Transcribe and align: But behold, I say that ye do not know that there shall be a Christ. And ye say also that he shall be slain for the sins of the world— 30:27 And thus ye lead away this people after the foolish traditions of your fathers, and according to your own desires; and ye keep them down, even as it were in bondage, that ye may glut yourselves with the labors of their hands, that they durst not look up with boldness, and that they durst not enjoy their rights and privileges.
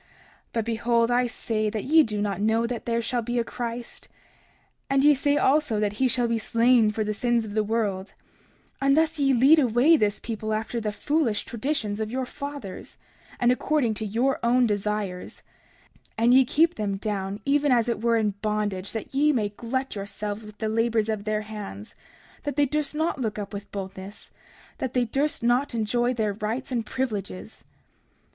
But 0.51 0.65
behold, 0.65 1.11
I 1.11 1.27
say 1.27 1.69
that 1.69 1.83
ye 1.83 2.01
do 2.01 2.23
not 2.23 2.41
know 2.41 2.65
that 2.65 2.87
there 2.87 3.03
shall 3.03 3.21
be 3.21 3.37
a 3.37 3.43
Christ. 3.43 4.07
And 4.89 5.03
ye 5.03 5.13
say 5.13 5.37
also 5.37 5.79
that 5.79 5.93
he 6.01 6.07
shall 6.07 6.27
be 6.27 6.39
slain 6.39 6.89
for 6.89 7.03
the 7.03 7.13
sins 7.13 7.45
of 7.45 7.53
the 7.53 7.63
world— 7.63 8.13
30:27 8.81 8.87
And 8.87 8.97
thus 8.97 9.19
ye 9.19 9.31
lead 9.31 9.59
away 9.59 9.95
this 9.97 10.19
people 10.19 10.55
after 10.55 10.81
the 10.81 10.91
foolish 10.91 11.45
traditions 11.45 11.99
of 11.99 12.09
your 12.11 12.25
fathers, 12.25 12.97
and 13.39 13.51
according 13.51 13.93
to 13.93 14.03
your 14.07 14.39
own 14.41 14.65
desires; 14.65 15.43
and 16.17 16.33
ye 16.33 16.45
keep 16.45 16.73
them 16.73 16.97
down, 16.97 17.39
even 17.45 17.71
as 17.71 17.87
it 17.87 18.01
were 18.01 18.17
in 18.17 18.31
bondage, 18.41 18.93
that 18.93 19.13
ye 19.13 19.31
may 19.31 19.49
glut 19.49 19.93
yourselves 19.93 20.43
with 20.43 20.57
the 20.57 20.67
labors 20.67 21.09
of 21.09 21.25
their 21.25 21.41
hands, 21.41 21.93
that 22.41 22.55
they 22.55 22.65
durst 22.65 22.95
not 22.95 23.21
look 23.21 23.37
up 23.37 23.53
with 23.53 23.71
boldness, 23.71 24.31
and 24.33 24.77
that 24.79 24.95
they 24.95 25.05
durst 25.05 25.43
not 25.43 25.75
enjoy 25.75 26.11
their 26.11 26.33
rights 26.33 26.71
and 26.71 26.87
privileges. 26.87 27.63